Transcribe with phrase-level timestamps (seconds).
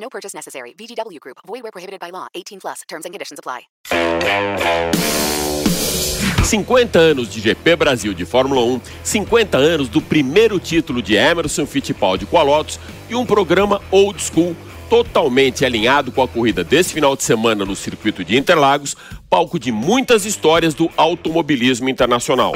[0.00, 0.74] No purchase necessary.
[0.78, 1.38] VGW Group.
[1.46, 2.28] Void where prohibited by law.
[2.34, 2.82] 18 plus.
[2.88, 3.68] Terms and conditions apply.
[6.44, 11.66] 50 anos de GP Brasil de Fórmula 1, 50 anos do primeiro título de Emerson
[11.66, 12.80] Fittipaldi com a Lotus
[13.10, 14.56] e um programa old school
[14.88, 18.96] totalmente alinhado com a corrida desse final de semana no circuito de Interlagos,
[19.28, 22.54] palco de muitas histórias do automobilismo internacional.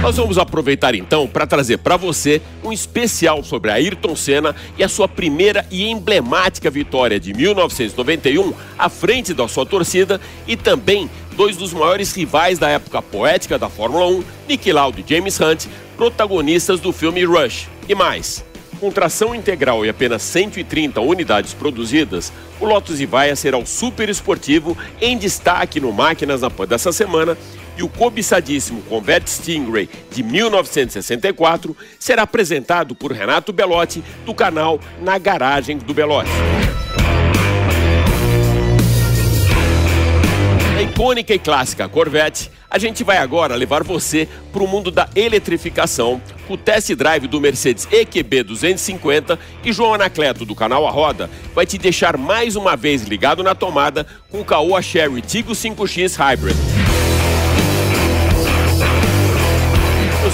[0.00, 4.88] Nós vamos aproveitar então para trazer para você um especial sobre Ayrton Senna e a
[4.88, 11.56] sua primeira e emblemática vitória de 1991 à frente da sua torcida e também dois
[11.56, 16.78] dos maiores rivais da época poética da Fórmula 1, Nick Lauda e James Hunt, protagonistas
[16.78, 17.68] do filme Rush.
[17.88, 18.44] E mais,
[18.78, 24.78] com tração integral e apenas 130 unidades produzidas, o Lotus Ivaia será o super esportivo
[25.00, 27.36] em destaque no Máquinas na Pan dessa semana
[27.78, 35.16] e o cobiçadíssimo Convert Stingray de 1964 será apresentado por Renato Belotti do canal Na
[35.16, 36.28] Garagem do Belotti.
[40.76, 45.08] A icônica e clássica Corvette, a gente vai agora levar você para o mundo da
[45.14, 50.90] eletrificação com o test drive do Mercedes EQB 250 e João Anacleto do canal A
[50.90, 55.52] Roda vai te deixar mais uma vez ligado na tomada com o Caoa Sherry Tigo
[55.52, 56.56] 5X Hybrid.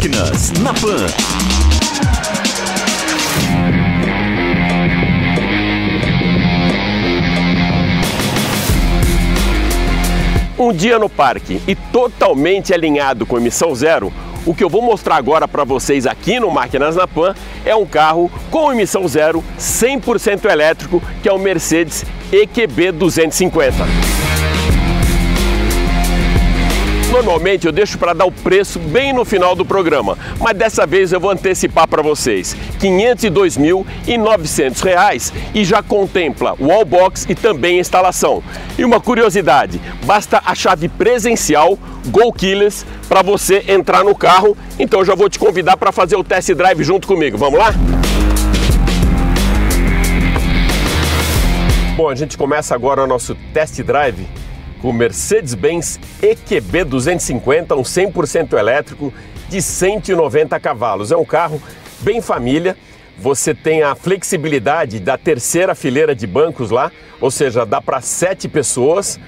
[0.00, 1.06] Máquinas na Pan.
[10.58, 14.10] Um dia no parque e totalmente alinhado com emissão zero,
[14.46, 17.84] o que eu vou mostrar agora para vocês aqui no Máquinas na Pan é um
[17.84, 24.19] carro com emissão zero, 100% elétrico, que é o Mercedes EQB 250.
[27.10, 31.12] Normalmente eu deixo para dar o preço bem no final do programa, mas dessa vez
[31.12, 32.54] eu vou antecipar para vocês.
[32.78, 38.44] 502.900 reais e já contempla wallbox e também instalação.
[38.78, 41.76] E uma curiosidade, basta a chave presencial
[42.06, 44.56] Go Killers para você entrar no carro.
[44.78, 47.36] Então eu já vou te convidar para fazer o test drive junto comigo.
[47.36, 47.74] Vamos lá?
[51.96, 54.28] Bom, a gente começa agora o nosso test drive
[54.80, 59.12] com o Mercedes-Benz EQB 250, um 100% elétrico
[59.48, 61.12] de 190 cavalos.
[61.12, 61.60] É um carro
[62.00, 62.76] bem família.
[63.18, 68.48] Você tem a flexibilidade da terceira fileira de bancos lá, ou seja, dá para sete
[68.48, 69.20] pessoas.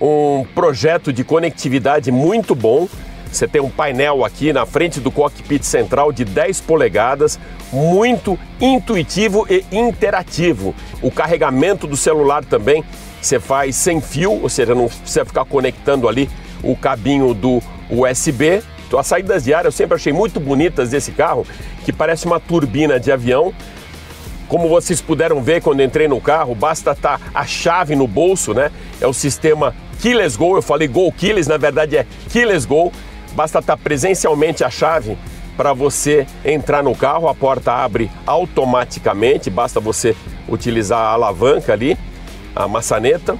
[0.00, 2.88] Um projeto de conectividade muito bom.
[3.30, 7.38] Você tem um painel aqui na frente do cockpit central de 10 polegadas,
[7.72, 10.74] muito intuitivo e interativo.
[11.02, 12.84] O carregamento do celular também
[13.24, 16.28] você faz sem fio, ou seja, não precisa ficar conectando ali
[16.62, 18.62] o cabinho do USB.
[18.86, 21.46] Então, as saídas de ar eu sempre achei muito bonitas desse carro,
[21.84, 23.52] que parece uma turbina de avião.
[24.46, 28.70] Como vocês puderam ver quando entrei no carro, basta estar a chave no bolso, né?
[29.00, 32.92] É o sistema Keyless Go, eu falei Go Keyless, na verdade é Keyless Go.
[33.32, 35.16] Basta estar presencialmente a chave
[35.56, 40.14] para você entrar no carro, a porta abre automaticamente, basta você
[40.48, 41.96] utilizar a alavanca ali
[42.54, 43.36] a maçaneta.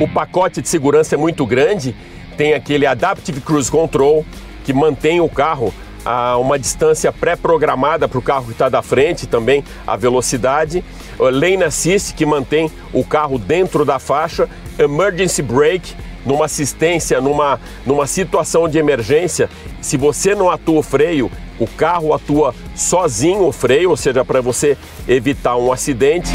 [0.00, 1.94] O pacote de segurança é muito grande,
[2.36, 4.24] tem aquele Adaptive Cruise Control
[4.64, 5.72] que mantém o carro
[6.04, 10.84] a uma distância pré-programada para o carro que está da frente, também a velocidade.
[11.18, 14.48] Lane Assist que mantém o carro dentro da faixa.
[14.78, 19.48] Emergency Brake numa assistência, numa, numa situação de emergência,
[19.80, 21.30] se você não atua o freio,
[21.62, 24.76] o carro atua sozinho o freio, ou seja, para você
[25.06, 26.32] evitar um acidente.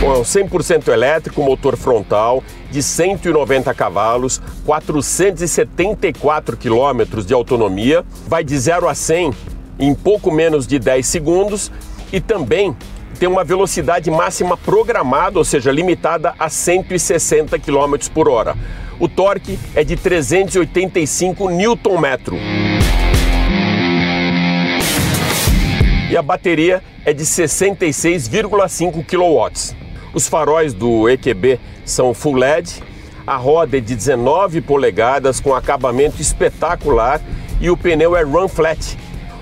[0.00, 8.42] Bom, é um 100% elétrico, motor frontal de 190 cavalos, 474 quilômetros de autonomia, vai
[8.42, 9.32] de 0 a 100
[9.78, 11.70] em pouco menos de 10 segundos
[12.12, 12.74] e também
[13.20, 18.56] tem uma velocidade máxima programada, ou seja, limitada a 160 km por hora.
[18.98, 22.38] O torque é de 385 Nm.
[26.10, 29.76] E a bateria é de 66,5 kW.
[30.14, 32.82] Os faróis do EQB são full LED,
[33.26, 37.20] a roda é de 19 polegadas com acabamento espetacular
[37.60, 38.96] e o pneu é run flat.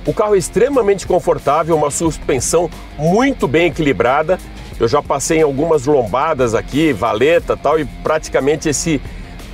[0.08, 4.38] O carro é extremamente confortável, uma suspensão muito bem equilibrada.
[4.80, 9.02] Eu já passei em algumas lombadas aqui, valeta tal, e praticamente esse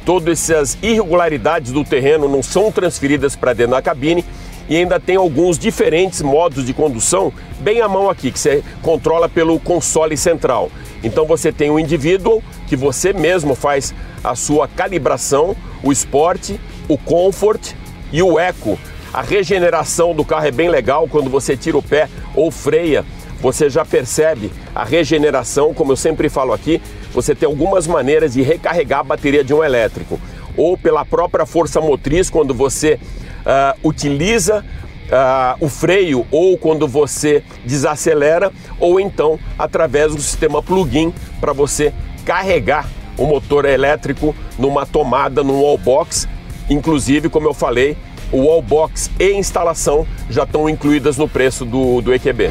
[0.07, 4.25] todas essas irregularidades do terreno não são transferidas para dentro da cabine
[4.69, 9.29] e ainda tem alguns diferentes modos de condução bem à mão aqui, que você controla
[9.29, 10.71] pelo console central.
[11.03, 13.93] Então você tem o indivíduo que você mesmo faz
[14.23, 17.73] a sua calibração, o esporte, o comfort
[18.13, 18.79] e o eco.
[19.15, 23.05] A regeneração do carro é bem legal quando você tira o pé ou freia.
[23.41, 26.83] Você já percebe a regeneração, como eu sempre falo aqui,
[27.13, 30.19] você tem algumas maneiras de recarregar a bateria de um elétrico.
[30.57, 32.99] Ou pela própria força motriz, quando você
[33.47, 34.65] uh, utiliza
[35.05, 38.51] Uh, o freio ou quando você desacelera,
[38.81, 41.93] ou então através do sistema plug-in para você
[42.25, 42.89] carregar
[43.19, 46.27] o motor elétrico numa tomada, num wallbox.
[46.71, 47.99] Inclusive, como eu falei,
[48.35, 52.49] o wallbox e instalação já estão incluídas no preço do, do EQB.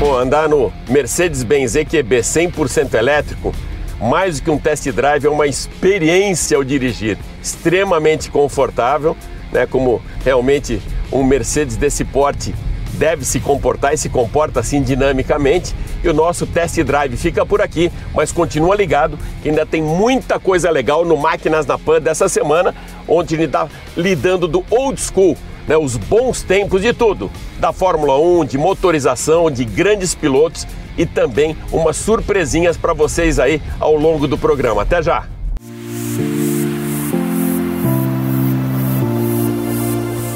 [0.00, 3.54] Bom, andar no Mercedes-Benz EQB 100% elétrico
[4.00, 9.16] mais do que um test drive, é uma experiência ao dirigir, extremamente confortável,
[9.52, 9.66] né?
[9.66, 10.80] Como realmente
[11.12, 12.54] um Mercedes desse porte
[12.94, 15.74] deve se comportar e se comporta assim dinamicamente.
[16.02, 20.38] E o nosso test drive fica por aqui, mas continua ligado que ainda tem muita
[20.38, 22.74] coisa legal no Máquinas na Pan dessa semana,
[23.06, 25.36] onde ele está lidando do old school,
[25.66, 31.04] né, os bons tempos de tudo, da Fórmula 1, de motorização, de grandes pilotos e
[31.04, 34.82] também umas surpresinhas para vocês aí ao longo do programa.
[34.82, 35.26] Até já!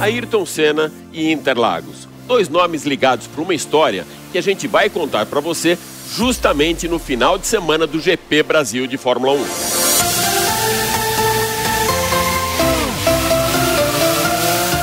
[0.00, 2.07] Ayrton Senna e Interlagos.
[2.28, 5.78] Dois nomes ligados para uma história que a gente vai contar para você
[6.14, 9.44] justamente no final de semana do GP Brasil de Fórmula 1.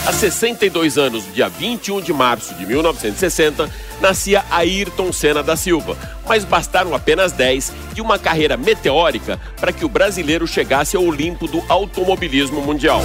[0.07, 3.69] Há 62 anos, dia 21 de março de 1960,
[4.01, 5.95] nascia Ayrton Senna da Silva,
[6.27, 11.47] mas bastaram apenas 10 de uma carreira meteórica para que o brasileiro chegasse ao Olimpo
[11.47, 13.03] do automobilismo mundial.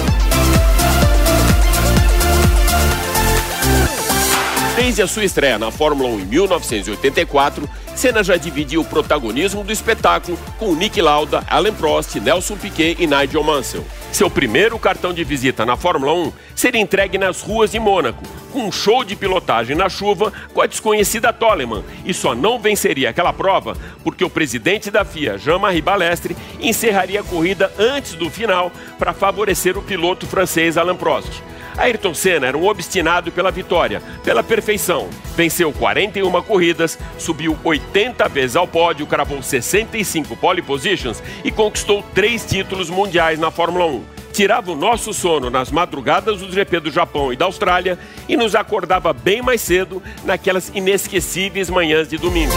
[4.83, 9.71] Desde a sua estreia na Fórmula 1 em 1984, Senna já dividia o protagonismo do
[9.71, 13.85] espetáculo com Nick Lauda, Alain Prost, Nelson Piquet e Nigel Mansell.
[14.11, 18.63] Seu primeiro cartão de visita na Fórmula 1 seria entregue nas ruas de Mônaco, com
[18.63, 23.31] um show de pilotagem na chuva com a desconhecida Toleman, e só não venceria aquela
[23.31, 29.13] prova porque o presidente da FIA, Jean-Marie Balestre, encerraria a corrida antes do final para
[29.13, 31.43] favorecer o piloto francês Alain Prost.
[31.77, 35.09] Ayrton Senna era um obstinado pela vitória, pela perfeição.
[35.35, 42.45] Venceu 41 corridas, subiu 80 vezes ao pódio, cravou 65 pole positions e conquistou três
[42.45, 44.03] títulos mundiais na Fórmula 1.
[44.33, 47.99] Tirava o nosso sono nas madrugadas do GP do Japão e da Austrália
[48.29, 52.53] e nos acordava bem mais cedo naquelas inesquecíveis manhãs de domingo.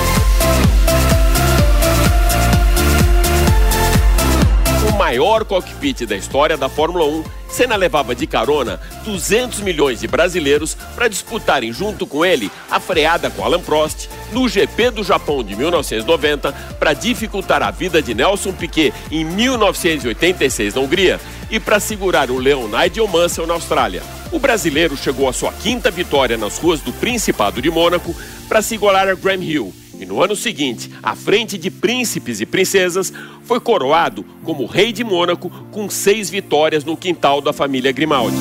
[4.94, 10.76] Maior cockpit da história da Fórmula 1 Senna levava de carona 200 milhões de brasileiros
[10.94, 15.54] para disputarem junto com ele a freada com Alan Prost no GP do Japão de
[15.54, 21.20] 1990 para dificultar a vida de Nelson Piquet em 1986 na Hungria
[21.50, 24.02] e para segurar o leão Nigel Mansell na Austrália.
[24.32, 28.14] O brasileiro chegou à sua quinta vitória nas ruas do Principado de Mônaco
[28.48, 32.44] para se igualar a Graham Hill e no ano seguinte, à frente de príncipes e
[32.44, 33.10] princesas,
[33.42, 38.36] foi coroado como rei de Mônaco com seis vitórias no quintal da família Grimaldi.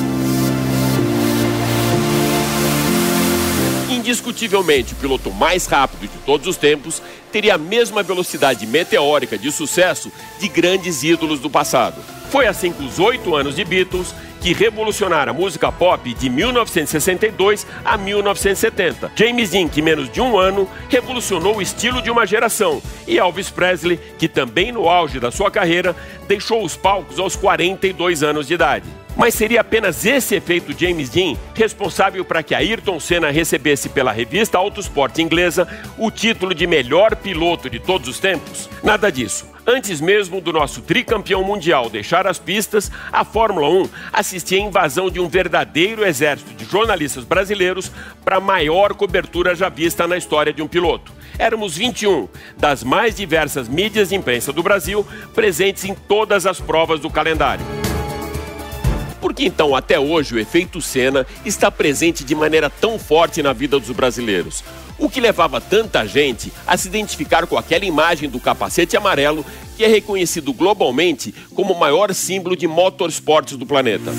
[3.90, 7.00] Indiscutivelmente, o piloto mais rápido de todos os tempos
[7.32, 11.96] teria a mesma velocidade meteórica de sucesso de grandes ídolos do passado.
[12.30, 14.14] Foi assim que os oito anos de Beatles
[14.44, 19.10] que revolucionaram a música pop de 1962 a 1970.
[19.16, 22.82] James Dean, que menos de um ano, revolucionou o estilo de uma geração.
[23.06, 25.96] E Elvis Presley, que também no auge da sua carreira,
[26.28, 28.86] deixou os palcos aos 42 anos de idade.
[29.16, 34.58] Mas seria apenas esse efeito James Dean responsável para que Ayrton Senna recebesse pela revista
[34.58, 38.68] Autosport inglesa o título de melhor piloto de todos os tempos?
[38.82, 39.53] Nada disso.
[39.66, 45.10] Antes mesmo do nosso tricampeão mundial deixar as pistas, a Fórmula 1 assistia à invasão
[45.10, 47.90] de um verdadeiro exército de jornalistas brasileiros
[48.22, 51.10] para a maior cobertura já vista na história de um piloto.
[51.38, 52.28] Éramos 21
[52.58, 57.64] das mais diversas mídias de imprensa do Brasil presentes em todas as provas do calendário.
[59.24, 63.54] Por que então até hoje o efeito Senna está presente de maneira tão forte na
[63.54, 64.62] vida dos brasileiros?
[64.98, 69.42] O que levava tanta gente a se identificar com aquela imagem do capacete amarelo
[69.78, 74.12] que é reconhecido globalmente como o maior símbolo de motorsports do planeta.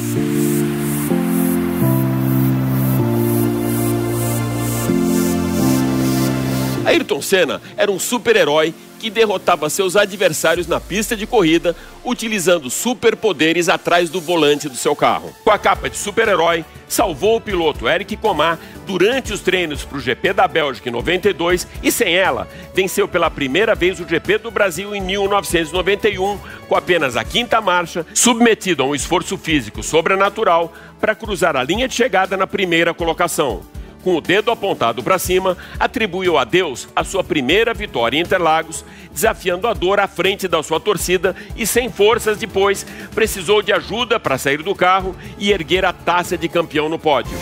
[6.84, 8.74] Ayrton Senna era um super-herói
[9.06, 14.96] que derrotava seus adversários na pista de corrida utilizando superpoderes atrás do volante do seu
[14.96, 15.32] carro.
[15.44, 18.58] Com a capa de super-herói, salvou o piloto Eric Comar
[18.88, 23.30] durante os treinos para o GP da Bélgica em 92 e sem ela, venceu pela
[23.30, 28.88] primeira vez o GP do Brasil em 1991, com apenas a quinta marcha, submetido a
[28.88, 33.62] um esforço físico sobrenatural para cruzar a linha de chegada na primeira colocação
[34.06, 38.86] com o dedo apontado para cima, atribuiu a Deus a sua primeira vitória em Interlagos,
[39.12, 42.86] desafiando a dor à frente da sua torcida e sem forças depois,
[43.16, 47.36] precisou de ajuda para sair do carro e erguer a taça de campeão no pódio.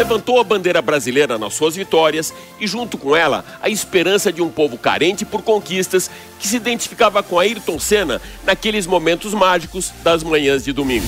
[0.00, 4.48] Levantou a bandeira brasileira nas suas vitórias e, junto com ela, a esperança de um
[4.48, 10.64] povo carente por conquistas que se identificava com Ayrton Senna naqueles momentos mágicos das manhãs
[10.64, 11.06] de domingo.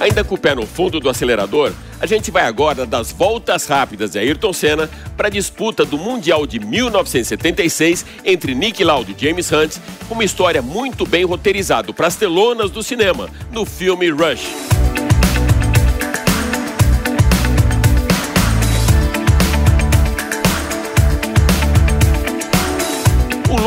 [0.00, 4.10] Ainda com o pé no fundo do acelerador, a gente vai agora das voltas rápidas
[4.10, 9.50] de Ayrton Senna para a disputa do Mundial de 1976 entre Nick Lauda e James
[9.50, 9.76] Hunt,
[10.10, 15.05] uma história muito bem roteirizada para as telonas do cinema, no filme Rush.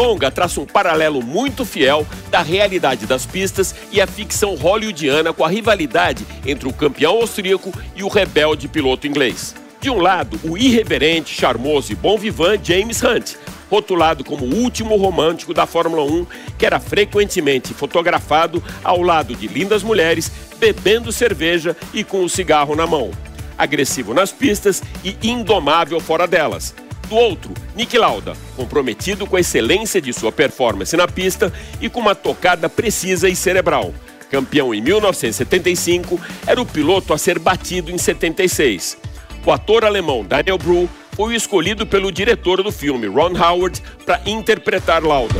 [0.09, 5.45] Longa traça um paralelo muito fiel da realidade das pistas e a ficção hollywoodiana com
[5.45, 9.53] a rivalidade entre o campeão austríaco e o rebelde piloto inglês.
[9.79, 13.35] De um lado, o irreverente, charmoso e bom vivant James Hunt,
[13.69, 16.25] rotulado como o último romântico da Fórmula 1,
[16.57, 22.29] que era frequentemente fotografado ao lado de lindas mulheres, bebendo cerveja e com o um
[22.29, 23.11] cigarro na mão.
[23.55, 26.73] Agressivo nas pistas e indomável fora delas
[27.09, 31.51] do outro, Nick Lauda, comprometido com a excelência de sua performance na pista
[31.81, 33.93] e com uma tocada precisa e cerebral.
[34.29, 38.97] Campeão em 1975, era o piloto a ser batido em 76.
[39.45, 44.21] O ator alemão Daniel Bru foi o escolhido pelo diretor do filme, Ron Howard, para
[44.25, 45.39] interpretar Lauda.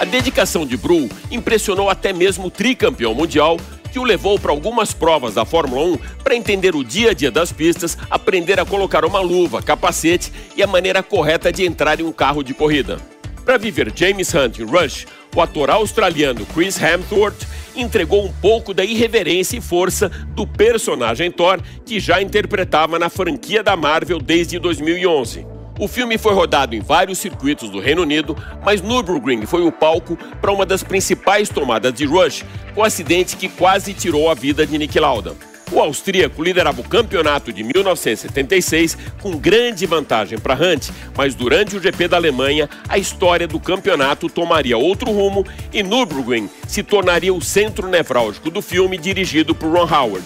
[0.00, 3.58] A dedicação de Bru impressionou até mesmo o tricampeão mundial,
[3.96, 7.30] que o levou para algumas provas da Fórmula 1 para entender o dia a dia
[7.30, 12.02] das pistas, aprender a colocar uma luva, capacete e a maneira correta de entrar em
[12.02, 12.98] um carro de corrida.
[13.42, 18.84] Para viver James Hunt em Rush, o ator australiano Chris Hemsworth entregou um pouco da
[18.84, 25.55] irreverência e força do personagem Thor que já interpretava na franquia da Marvel desde 2011.
[25.78, 30.16] O filme foi rodado em vários circuitos do Reino Unido, mas Nürburgring foi o palco
[30.40, 34.66] para uma das principais tomadas de Rush, com um acidente que quase tirou a vida
[34.66, 35.34] de Nick Lauda.
[35.70, 41.82] O austríaco liderava o campeonato de 1976 com grande vantagem para Hunt, mas durante o
[41.82, 47.42] GP da Alemanha, a história do campeonato tomaria outro rumo e Nürburgring se tornaria o
[47.42, 50.24] centro nevrálgico do filme dirigido por Ron Howard.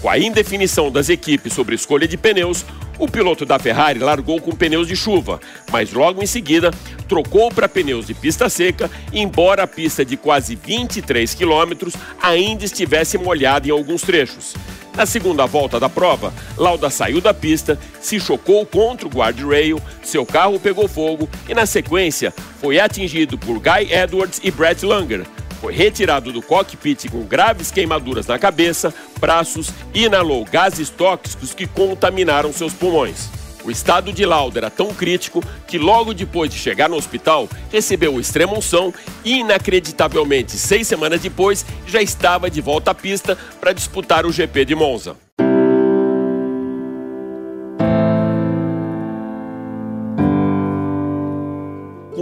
[0.00, 2.64] Com a indefinição das equipes sobre escolha de pneus,
[3.00, 5.40] o piloto da Ferrari largou com pneus de chuva,
[5.72, 6.70] mas logo em seguida
[7.08, 13.16] trocou para pneus de pista seca, embora a pista de quase 23 quilômetros ainda estivesse
[13.16, 14.54] molhada em alguns trechos.
[14.94, 20.26] Na segunda volta da prova, Lauda saiu da pista, se chocou contra o guardrail, seu
[20.26, 25.24] carro pegou fogo e, na sequência, foi atingido por Guy Edwards e Brett Langer,
[25.60, 31.66] foi retirado do cockpit com graves queimaduras na cabeça, braços e inalou gases tóxicos que
[31.66, 33.28] contaminaram seus pulmões.
[33.62, 38.18] O estado de Lauda era tão crítico que, logo depois de chegar no hospital, recebeu
[38.18, 44.24] extrema unção e, inacreditavelmente, seis semanas depois, já estava de volta à pista para disputar
[44.24, 45.14] o GP de Monza.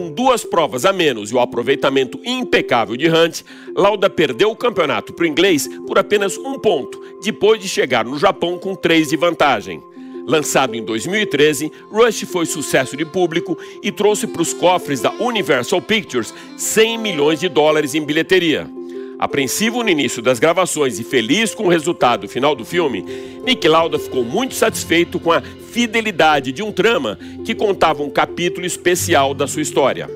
[0.06, 3.42] Duas provas a menos e o aproveitamento impecável de Hunt,
[3.74, 8.18] Lauda perdeu o campeonato para o inglês por apenas um ponto, depois de chegar no
[8.18, 9.82] Japão com três de vantagem.
[10.24, 15.80] Lançado em 2013, Rush foi sucesso de público e trouxe para os cofres da Universal
[15.80, 18.77] Pictures 100 milhões de dólares em bilheteria.
[19.18, 23.04] Apreensivo no início das gravações e feliz com o resultado final do filme,
[23.44, 28.64] Nick Lauda ficou muito satisfeito com a fidelidade de um trama que contava um capítulo
[28.64, 30.08] especial da sua história.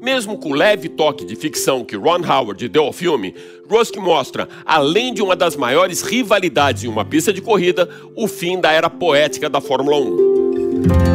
[0.00, 3.34] Mesmo com o leve toque de ficção que Ron Howard deu ao filme,
[3.68, 8.60] Rusk mostra, além de uma das maiores rivalidades em uma pista de corrida, o fim
[8.60, 11.13] da era poética da Fórmula 1.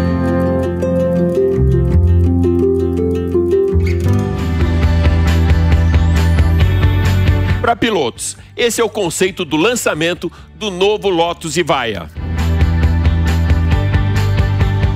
[7.69, 12.09] Para pilotos, esse é o conceito do lançamento do novo Lotus Evija.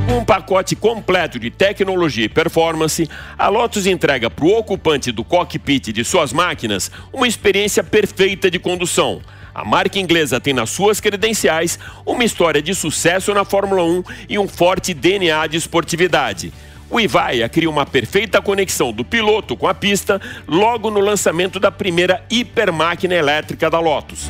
[0.10, 5.94] Um pacote completo de tecnologia e performance, a Lotus entrega para o ocupante do cockpit
[5.94, 9.22] de suas máquinas uma experiência perfeita de condução.
[9.54, 14.40] A marca inglesa tem nas suas credenciais uma história de sucesso na Fórmula 1 e
[14.40, 16.52] um forte DNA de esportividade.
[16.94, 21.72] O Ivaia cria uma perfeita conexão do piloto com a pista logo no lançamento da
[21.72, 24.30] primeira hipermáquina elétrica da Lotus.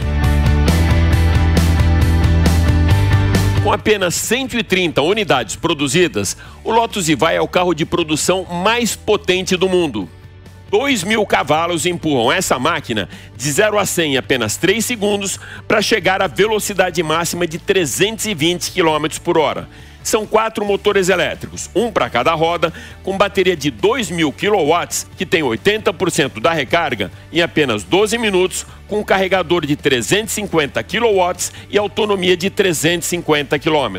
[3.61, 9.57] Com apenas 130 unidades produzidas, o Lotus Evija é o carro de produção mais potente
[9.57, 10.07] do mundo.
[10.71, 15.81] 2 mil cavalos empurram essa máquina de 0 a 100 em apenas 3 segundos para
[15.81, 19.67] chegar à velocidade máxima de 320 km por hora.
[20.03, 25.41] São quatro motores elétricos, um para cada roda, com bateria de 2.000 kW, que tem
[25.41, 32.35] 80% da recarga em apenas 12 minutos, com um carregador de 350 kW e autonomia
[32.35, 33.97] de 350 km.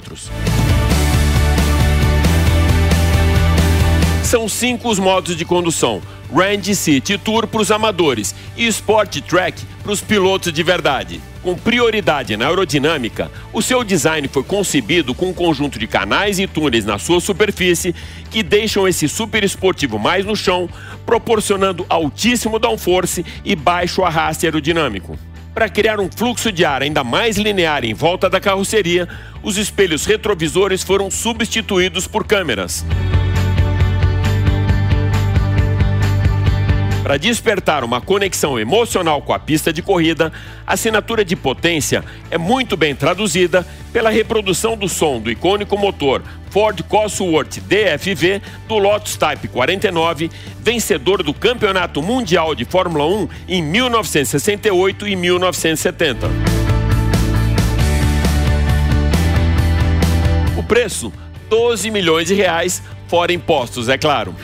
[4.22, 6.02] São cinco os modos de condução:
[6.34, 11.20] Range City Tour para os amadores e Sport Track para os pilotos de verdade.
[11.44, 16.46] Com prioridade na aerodinâmica, o seu design foi concebido com um conjunto de canais e
[16.46, 17.94] túneis na sua superfície
[18.30, 20.66] que deixam esse super esportivo mais no chão,
[21.04, 25.18] proporcionando altíssimo downforce e baixo arraste aerodinâmico.
[25.52, 29.06] Para criar um fluxo de ar ainda mais linear em volta da carroceria,
[29.42, 32.86] os espelhos retrovisores foram substituídos por câmeras.
[37.04, 40.32] Para despertar uma conexão emocional com a pista de corrida,
[40.66, 46.22] a assinatura de potência é muito bem traduzida pela reprodução do som do icônico motor
[46.48, 53.62] Ford Cosworth DFV do Lotus Type 49, vencedor do Campeonato Mundial de Fórmula 1 em
[53.62, 56.26] 1968 e 1970.
[60.56, 61.12] O preço:
[61.50, 64.34] 12 milhões de reais, fora impostos, é claro.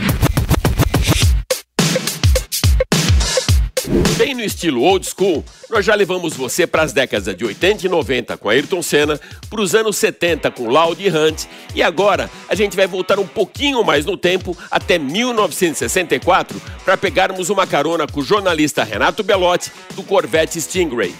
[4.16, 7.88] Bem no estilo old school, nós já levamos você para as décadas de 80 e
[7.88, 12.76] 90 com Ayrton Senna, para os anos 70 com Laude Hunt e agora a gente
[12.76, 18.22] vai voltar um pouquinho mais no tempo até 1964 para pegarmos uma carona com o
[18.22, 21.12] jornalista Renato Belotti do Corvette Stingray.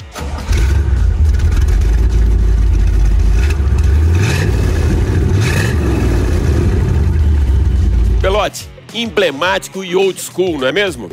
[8.21, 11.09] Belotti, emblemático e old school, não é mesmo?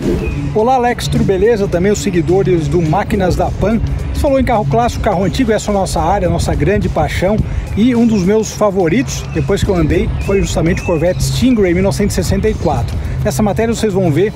[0.55, 1.67] Olá Alex, tudo beleza?
[1.67, 3.79] Também os seguidores do Máquinas da Pan.
[4.13, 7.37] Você falou em carro clássico, carro antigo, essa é a nossa área, nossa grande paixão.
[7.75, 12.97] E um dos meus favoritos, depois que eu andei, foi justamente o Corvette Stingray 1964.
[13.23, 14.33] Nessa matéria vocês vão ver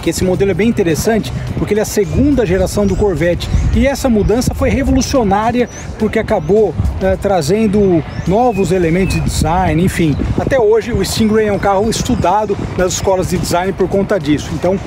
[0.00, 3.86] que esse modelo é bem interessante porque ele é a segunda geração do Corvette e
[3.86, 10.16] essa mudança foi revolucionária porque acabou né, trazendo novos elementos de design, enfim.
[10.38, 14.50] Até hoje o Stingray é um carro estudado nas escolas de design por conta disso.
[14.54, 14.78] Então,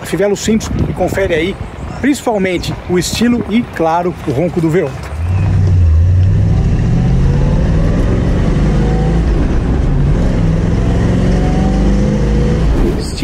[0.00, 1.56] a Fivelo Simples confere aí
[2.00, 5.11] principalmente o estilo e, claro, o ronco do V8.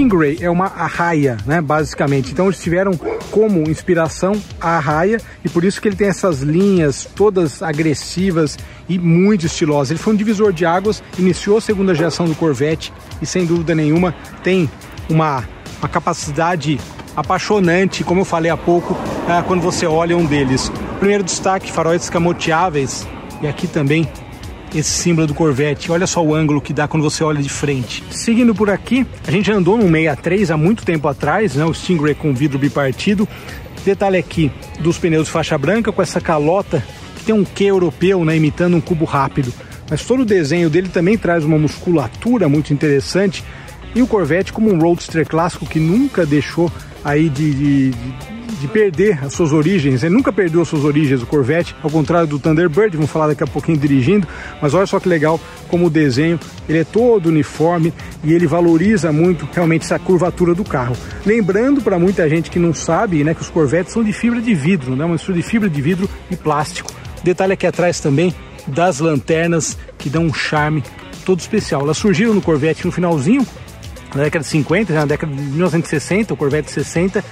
[0.09, 2.33] Stingray é uma arraia, né, basicamente.
[2.33, 2.93] Então eles tiveram
[3.31, 8.99] como inspiração a arraia e por isso que ele tem essas linhas todas agressivas e
[8.99, 9.91] muito estilosas.
[9.91, 13.75] Ele foi um divisor de águas, iniciou a segunda geração do Corvette e sem dúvida
[13.75, 14.69] nenhuma tem
[15.11, 15.45] uma,
[15.79, 16.81] uma capacidade
[17.15, 18.97] apaixonante, como eu falei há pouco,
[19.29, 20.73] é, quando você olha um deles.
[20.99, 23.07] Primeiro destaque, faróis escamoteáveis
[23.43, 24.09] e aqui também
[24.75, 25.91] esse símbolo do Corvette.
[25.91, 28.03] Olha só o ângulo que dá quando você olha de frente.
[28.11, 31.65] Seguindo por aqui, a gente andou no 63 há muito tempo atrás, né?
[31.65, 33.29] O Stingray com vidro bipartido.
[33.85, 34.51] Detalhe aqui
[34.81, 36.83] dos pneus de faixa branca com essa calota
[37.17, 38.37] que tem um Q europeu, né?
[38.37, 39.53] Imitando um cubo rápido.
[39.91, 43.43] Mas todo o desenho dele também traz uma musculatura muito interessante
[43.95, 46.71] E o Corvette como um roadster clássico que nunca deixou
[47.05, 47.91] aí de, de,
[48.61, 50.03] de, perder as suas origens.
[50.03, 53.43] Ele nunca perdeu as suas origens, o Corvette, ao contrário do Thunderbird, vamos falar daqui
[53.43, 54.27] a pouquinho dirigindo,
[54.61, 57.93] mas olha só que legal como o desenho, ele é todo uniforme
[58.25, 60.97] e ele valoriza muito realmente essa curvatura do carro.
[61.25, 64.55] Lembrando para muita gente que não sabe, né, que os Corvettes são de fibra de
[64.55, 66.91] vidro, né, uma mistura de fibra de vidro e plástico.
[67.23, 68.35] Detalhe aqui atrás também
[68.67, 70.83] das lanternas que dão um charme
[71.25, 71.83] todo especial.
[71.83, 73.47] Elas surgiram no Corvette no finalzinho
[74.15, 77.25] na década de 50, já na década de 1960, o Corvette 60,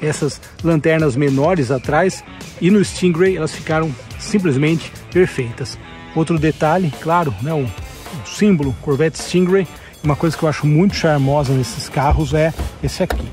[0.00, 2.24] essas lanternas menores atrás
[2.60, 5.78] e no Stingray elas ficaram simplesmente perfeitas.
[6.14, 9.66] Outro detalhe, claro, né, o, o símbolo Corvette Stingray,
[10.02, 13.28] uma coisa que eu acho muito charmosa nesses carros é esse aqui,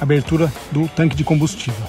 [0.00, 1.86] abertura do tanque de combustível.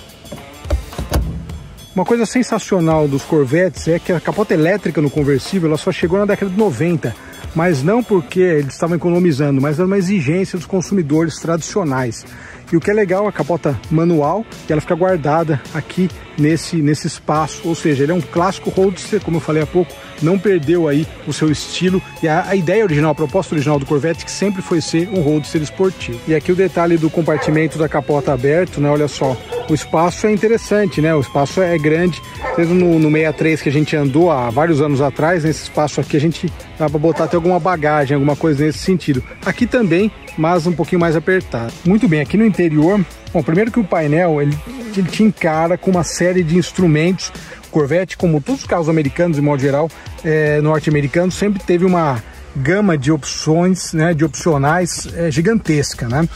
[1.94, 6.17] Uma coisa sensacional dos Corvettes é que a capota elétrica no conversível ela só chegou
[6.17, 7.13] na década de 90
[7.56, 12.26] mas não porque eles estavam economizando, mas era uma exigência dos consumidores tradicionais.
[12.72, 16.10] E o que é legal, a capota manual, ela fica guardada aqui
[16.41, 19.93] nesse, nesse espaço, ou seja, ele é um clássico roadster, como eu falei há pouco,
[20.21, 23.86] não perdeu aí o seu estilo e a, a, ideia original, a proposta original do
[23.86, 26.19] Corvette que sempre foi ser um roadster esportivo.
[26.27, 28.89] E aqui o detalhe do compartimento da capota aberto, né?
[28.89, 29.38] Olha só,
[29.69, 31.13] o espaço é interessante, né?
[31.15, 32.21] O espaço é grande.
[32.58, 36.17] Mesmo no, no 63 que a gente andou há vários anos atrás, nesse espaço aqui
[36.17, 39.23] a gente dá para botar até alguma bagagem, alguma coisa nesse sentido.
[39.45, 41.73] Aqui também, mas um pouquinho mais apertado.
[41.86, 44.58] Muito bem, aqui no interior, bom, primeiro que o painel ele,
[44.96, 47.32] ele te encara com uma série de instrumentos.
[47.70, 49.89] Corvette, como todos os carros americanos, de modo geral,
[50.26, 52.22] é, norte-americanos, sempre teve uma
[52.56, 56.28] gama de opções, né, de opcionais é, gigantesca, né?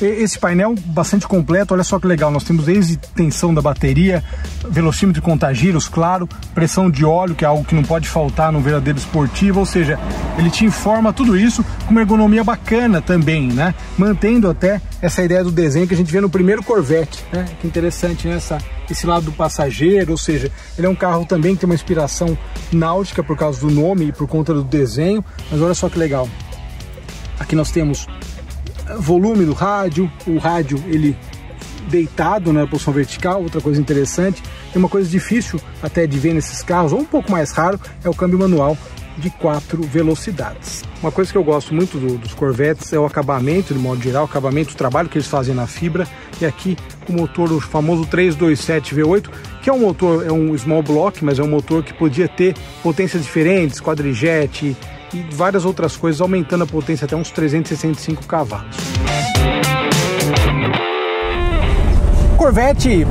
[0.00, 4.22] Esse painel bastante completo, olha só que legal, nós temos desde tensão da bateria,
[4.68, 8.60] velocímetro de contagiros, claro, pressão de óleo, que é algo que não pode faltar no
[8.60, 9.98] verdadeiro esportivo, ou seja,
[10.36, 13.74] ele te informa tudo isso com uma ergonomia bacana também, né?
[13.96, 17.46] Mantendo até essa ideia do desenho que a gente vê no primeiro Corvette, né?
[17.60, 18.36] Que interessante, né?
[18.36, 18.58] Essa,
[18.92, 22.36] esse lado do passageiro, ou seja, ele é um carro também que tem uma inspiração
[22.72, 26.28] náutica por causa do nome e por conta do desenho, mas olha só que legal.
[27.38, 28.06] Aqui nós temos
[28.98, 31.16] volume do rádio, o rádio ele
[31.88, 34.42] deitado né, na posição vertical, outra coisa interessante.
[34.72, 38.08] Tem uma coisa difícil até de ver nesses carros, ou um pouco mais raro, é
[38.08, 38.76] o câmbio manual
[39.16, 40.82] de quatro velocidades.
[41.00, 44.22] Uma coisa que eu gosto muito do, dos Corvettes é o acabamento, de modo geral,
[44.22, 46.06] o acabamento, o trabalho que eles fazem na fibra.
[46.40, 46.76] E aqui
[47.08, 49.30] o motor, o famoso 327 V8,
[49.62, 52.54] que é um motor, é um small block, mas é um motor que podia ter
[52.82, 54.76] potências diferentes, quadrijet
[55.12, 58.76] e várias outras coisas, aumentando a potência até uns 365 cavalos.
[62.36, 63.06] Corvette,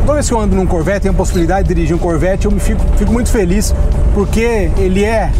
[0.00, 2.52] toda vez que eu ando num Corvette, tenho a possibilidade de dirigir um Corvette, eu
[2.52, 3.74] me fico, fico muito feliz
[4.14, 5.30] porque ele é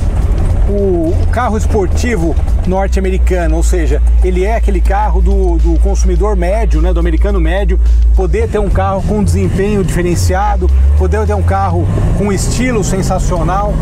[0.68, 2.34] o carro esportivo
[2.66, 7.80] norte-americano, ou seja, ele é aquele carro do, do, consumidor médio, né, do americano médio,
[8.14, 13.74] poder ter um carro com desempenho diferenciado, poder ter um carro com estilo sensacional.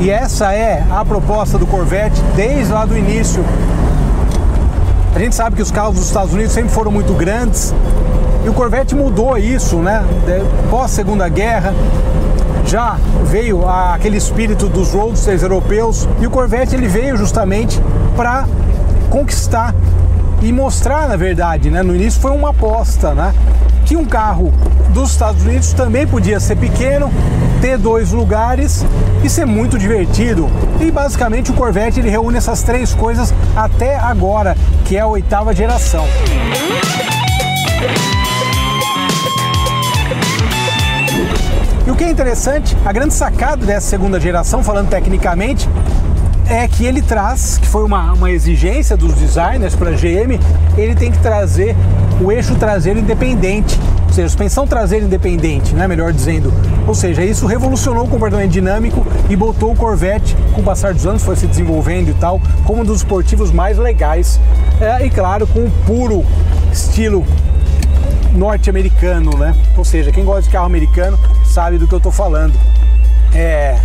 [0.00, 3.44] E essa é a proposta do Corvette desde lá do início.
[5.14, 7.74] A gente sabe que os carros dos Estados Unidos sempre foram muito grandes
[8.44, 10.04] e o Corvette mudou isso, né?
[10.70, 11.74] Pós Segunda Guerra,
[12.66, 17.80] já veio aquele espírito dos roadsters europeus e o Corvette ele veio justamente
[18.16, 18.46] para
[19.10, 19.74] conquistar
[20.40, 21.82] e mostrar, na verdade, né?
[21.82, 23.32] No início foi uma aposta, né?
[23.84, 24.52] Que um carro
[24.90, 27.10] dos Estados Unidos também podia ser pequeno,
[27.60, 28.84] ter dois lugares
[29.22, 30.48] e ser muito divertido.
[30.80, 35.54] E basicamente o Corvette ele reúne essas três coisas até agora, que é a oitava
[35.54, 36.04] geração.
[41.92, 45.68] O que é interessante, a grande sacada dessa segunda geração, falando tecnicamente,
[46.48, 50.40] é que ele traz, que foi uma, uma exigência dos designers para a GM,
[50.76, 51.76] ele tem que trazer
[52.18, 56.50] o eixo traseiro independente, ou seja, suspensão traseira independente, né, melhor dizendo.
[56.86, 61.06] Ou seja, isso revolucionou o comportamento dinâmico e botou o Corvette, com o passar dos
[61.06, 64.40] anos, foi se desenvolvendo e tal, como um dos esportivos mais legais.
[64.80, 66.24] É, e claro, com o puro
[66.72, 67.22] estilo
[68.34, 69.54] norte-americano, né?
[69.76, 71.18] Ou seja, quem gosta de carro americano
[71.52, 72.58] sabe do que eu estou falando.
[73.34, 73.78] É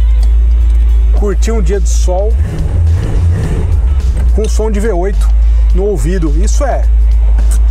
[1.19, 2.34] curtir um dia de sol
[4.34, 5.15] com som de V8
[5.75, 6.34] no ouvido.
[6.41, 6.86] Isso é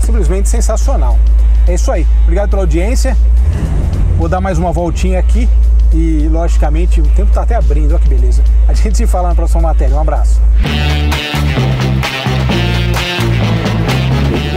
[0.00, 1.18] simplesmente sensacional.
[1.66, 2.06] É isso aí.
[2.24, 3.16] Obrigado pela audiência.
[4.18, 5.48] Vou dar mais uma voltinha aqui
[5.92, 7.92] e, logicamente, o tempo está até abrindo.
[7.92, 8.44] Olha que beleza.
[8.68, 9.96] A gente se fala na próxima matéria.
[9.96, 10.40] Um abraço.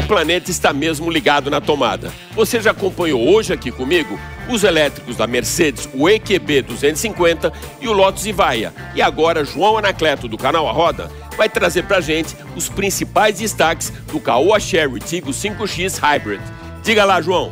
[0.09, 2.11] planeta está mesmo ligado na tomada.
[2.35, 4.19] Você já acompanhou hoje aqui comigo
[4.49, 8.73] os elétricos da Mercedes, o EQB 250 e o Lotus Ivaia.
[8.95, 13.93] E agora João Anacleto do canal A Roda vai trazer pra gente os principais destaques
[14.11, 16.41] do Caoa Sherry Tigo 5X Hybrid.
[16.83, 17.51] Diga lá, João.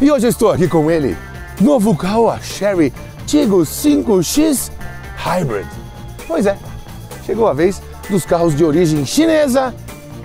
[0.00, 1.16] E hoje eu estou aqui com ele,
[1.60, 2.92] novo Caoa Sherry
[3.26, 4.70] Tigo 5X
[5.16, 5.66] Hybrid.
[6.28, 6.56] Pois é,
[7.24, 9.74] chegou a vez dos carros de origem chinesa,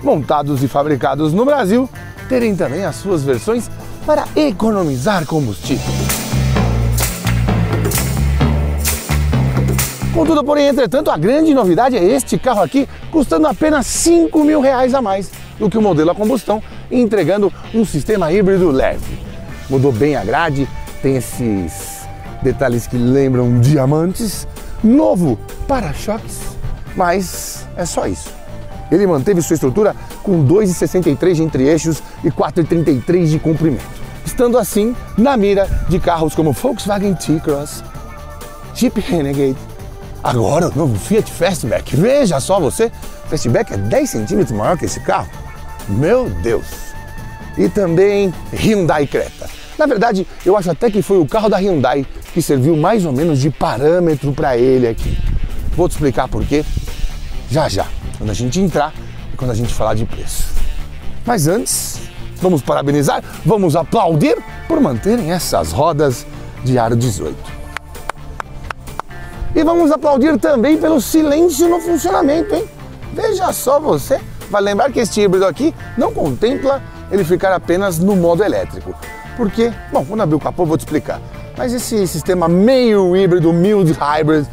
[0.02, 1.88] montados e fabricados no Brasil,
[2.28, 3.70] terem também as suas versões
[4.06, 6.09] para economizar combustível.
[10.20, 14.92] Contudo, porém, entretanto, a grande novidade é este carro aqui, custando apenas 5 mil reais
[14.92, 19.18] a mais do que o modelo a combustão e entregando um sistema híbrido leve.
[19.70, 20.68] Mudou bem a grade,
[21.00, 22.02] tem esses
[22.42, 24.46] detalhes que lembram diamantes,
[24.84, 26.38] novo para-choques,
[26.94, 28.28] mas é só isso.
[28.92, 33.86] Ele manteve sua estrutura com 2,63 de entre-eixos e 4,33 de comprimento,
[34.26, 37.82] estando assim na mira de carros como Volkswagen T-Cross,
[38.74, 39.56] Jeep Renegade,
[40.22, 41.96] agora o novo Fiat Fastback.
[41.96, 42.90] Veja só você,
[43.28, 45.28] Fastback é 10 centímetros maior que esse carro.
[45.88, 46.66] Meu Deus!
[47.56, 49.48] E também Hyundai Creta.
[49.78, 53.12] Na verdade, eu acho até que foi o carro da Hyundai que serviu mais ou
[53.12, 55.18] menos de parâmetro para ele aqui.
[55.76, 56.64] Vou te explicar por quê
[57.50, 58.94] já já, quando a gente entrar
[59.32, 60.46] e quando a gente falar de preço.
[61.26, 62.00] Mas antes,
[62.36, 64.36] vamos parabenizar, vamos aplaudir
[64.68, 66.26] por manterem essas rodas
[66.64, 67.59] de aro 18.
[69.54, 72.64] E vamos aplaudir também pelo silêncio no funcionamento, hein?
[73.12, 78.14] Veja só você, vai lembrar que este híbrido aqui não contempla ele ficar apenas no
[78.14, 78.94] modo elétrico.
[79.36, 81.20] Porque, bom, quando abrir o capô eu vou te explicar.
[81.58, 84.46] Mas esse sistema meio híbrido, mild hybrid,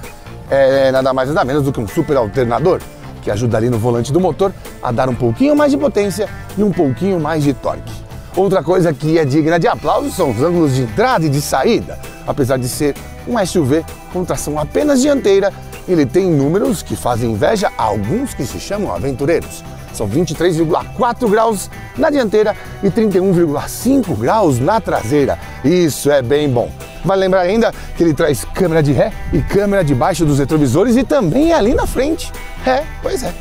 [0.49, 2.79] é nada mais nada menos do que um super alternador
[3.21, 6.63] que ajuda ali no volante do motor a dar um pouquinho mais de potência e
[6.63, 8.06] um pouquinho mais de torque.
[8.37, 11.97] Outra coisa que é digna de aplauso são os ângulos de entrada e de saída.
[12.27, 12.93] Apesar de ser
[13.27, 15.51] um SUV com tração apenas dianteira,
[15.89, 19.63] ele tem números que fazem inveja a alguns que se chamam aventureiros.
[19.91, 25.39] São 23,4 graus na dianteira e 31,5 graus na traseira.
[25.65, 26.71] Isso é bem bom.
[27.03, 31.03] Vai lembrar ainda que ele traz câmera de ré e câmera debaixo dos retrovisores e
[31.03, 32.31] também ali na frente.
[32.63, 33.33] É, pois é.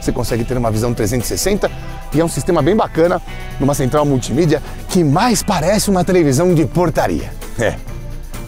[0.00, 1.68] Você consegue ter uma visão 360
[2.16, 3.20] e é um sistema bem bacana
[3.60, 7.30] numa central multimídia que mais parece uma televisão de portaria.
[7.58, 7.74] É.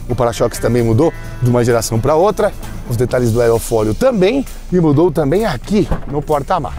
[0.09, 2.51] O para-choques também mudou de uma geração para outra,
[2.89, 6.79] os detalhes do aerofólio também e mudou também aqui no porta-malas.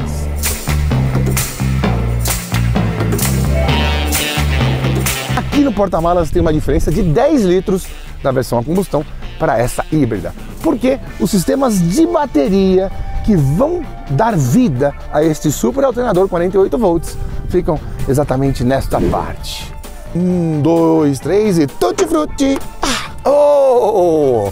[5.37, 7.85] Aqui no porta-malas tem uma diferença de 10 litros
[8.23, 9.05] da versão a combustão
[9.37, 10.33] para essa híbrida.
[10.63, 12.91] Porque os sistemas de bateria
[13.29, 17.15] que vão dar vida a este super alternador 48 volts
[17.47, 19.71] ficam exatamente nesta parte.
[20.15, 22.57] Um, dois, três e tutti frutti!
[22.81, 24.51] Ah, oh!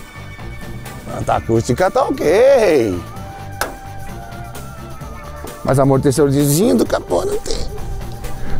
[1.27, 3.01] A acústica tá ok.
[5.63, 7.57] Mas amortecedorzinho do capô não tem.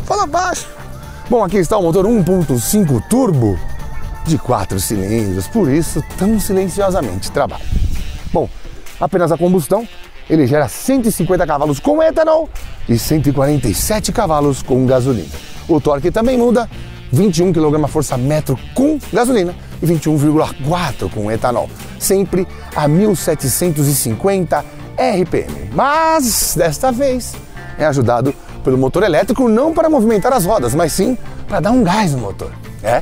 [0.04, 0.68] Fala baixo.
[1.30, 3.56] Bom, aqui está o motor 1.5 turbo
[4.26, 7.66] de 4 cilindros, por isso tão silenciosamente trabalha.
[8.34, 8.50] Bom,
[9.00, 9.88] apenas a combustão,
[10.30, 12.50] ele gera 150 cavalos com etanol
[12.88, 15.30] e 147 cavalos com gasolina.
[15.68, 16.70] O torque também muda,
[17.12, 24.66] 21 kgfm com gasolina e 21,4 com etanol, sempre a 1750
[24.98, 25.70] RPM.
[25.74, 27.36] Mas desta vez
[27.78, 28.34] é ajudado
[28.64, 32.20] pelo motor elétrico não para movimentar as rodas, mas sim para dar um gás no
[32.20, 32.52] motor.
[32.84, 33.02] É,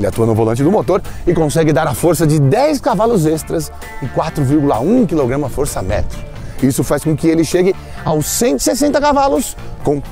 [0.00, 3.70] ele atua no volante do motor e consegue dar a força de 10 cavalos extras
[4.02, 6.18] e 4,1 kg força metro.
[6.62, 10.02] Isso faz com que ele chegue aos 160 cavalos com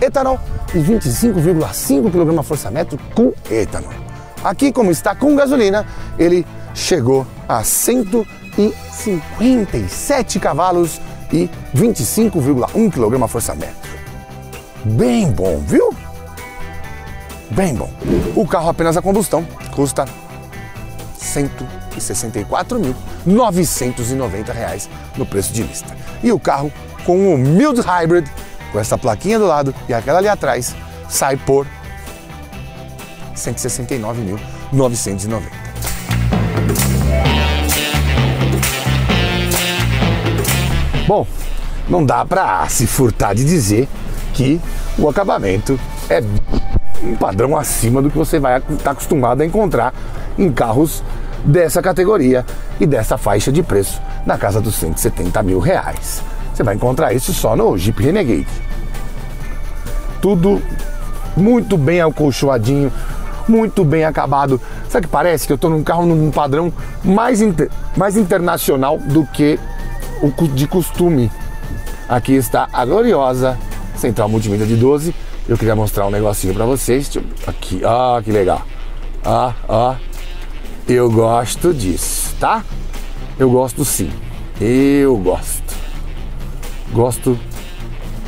[0.00, 0.38] etanol
[0.74, 3.92] e 25,5 kg força metro com etanol.
[4.44, 5.86] Aqui, como está com gasolina,
[6.18, 11.00] ele chegou a 157 cavalos
[11.32, 13.88] e 25,1 kg força metro.
[14.84, 15.94] Bem bom, viu?
[17.50, 17.90] Bem bom.
[18.36, 20.10] O carro apenas a combustão custa R$
[21.96, 25.96] 164.990 no preço de lista.
[26.22, 26.72] E o carro
[27.04, 28.28] com o Mild Hybrid,
[28.70, 30.76] com essa plaquinha do lado e aquela ali atrás,
[31.08, 31.72] sai por R$
[33.34, 35.40] 169.990.
[41.06, 41.26] Bom,
[41.88, 43.88] não dá para se furtar de dizer
[44.34, 44.60] que
[44.98, 45.80] o acabamento
[46.10, 46.22] é
[47.02, 49.94] um padrão acima do que você vai estar tá acostumado a encontrar
[50.36, 51.02] em carros
[51.44, 52.44] dessa categoria
[52.80, 56.22] e dessa faixa de preço na casa dos 170 mil reais.
[56.52, 58.46] Você vai encontrar isso só no Jeep Renegade.
[60.20, 60.60] tudo
[61.36, 62.92] muito bem acolchoadinho,
[63.48, 64.60] muito bem acabado.
[64.88, 66.72] Sabe que parece que eu estou num carro num padrão
[67.04, 69.58] mais, inter, mais internacional do que
[70.20, 71.30] o de costume.
[72.08, 73.56] Aqui está a gloriosa
[73.96, 75.14] central multimídia de 12.
[75.48, 77.10] Eu queria mostrar um negocinho para vocês.
[77.46, 78.62] Aqui, ó, que legal.
[79.24, 79.94] Ó, ó.
[80.86, 82.62] Eu gosto disso, tá?
[83.38, 84.12] Eu gosto sim.
[84.60, 85.74] Eu gosto.
[86.92, 87.38] Gosto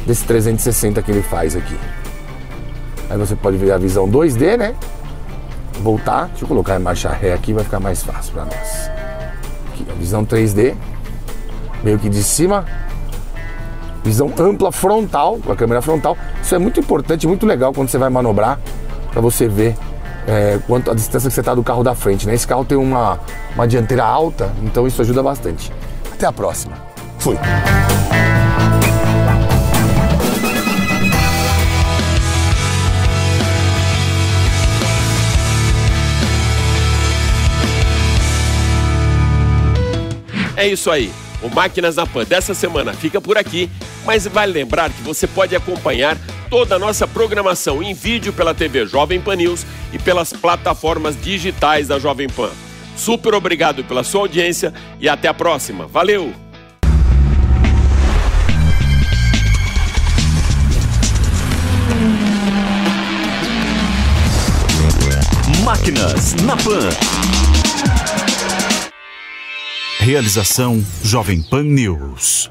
[0.06, 1.76] desse 360 que ele faz aqui.
[3.11, 4.74] Aí você pode ver a visão 2D, né?
[5.83, 8.90] Voltar, deixa eu colocar em marcha ré aqui, vai ficar mais fácil para nós.
[9.68, 10.74] Aqui, a visão 3D,
[11.83, 12.64] meio que de cima.
[14.04, 16.16] Visão ampla frontal, com a câmera frontal.
[16.50, 18.58] Isso é muito importante, muito legal quando você vai manobrar,
[19.12, 19.76] para você ver
[20.26, 22.26] é, quanto a distância que você está do carro da frente.
[22.26, 22.34] Né?
[22.34, 23.20] Esse carro tem uma,
[23.54, 25.72] uma dianteira alta, então isso ajuda bastante.
[26.12, 26.76] Até a próxima.
[27.20, 27.38] Fui.
[40.56, 41.12] É isso aí.
[41.40, 43.70] O Máquinas na Pan dessa semana fica por aqui,
[44.04, 46.18] mas vale lembrar que você pode acompanhar
[46.50, 51.86] toda a nossa programação em vídeo pela TV Jovem Pan News e pelas plataformas digitais
[51.88, 52.50] da Jovem Pan.
[52.96, 55.86] Super obrigado pela sua audiência e até a próxima.
[55.86, 56.34] Valeu!
[65.64, 66.90] Máquinas na Pan.
[70.00, 72.50] Realização Jovem Pan News.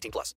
[0.01, 0.35] 18 plus.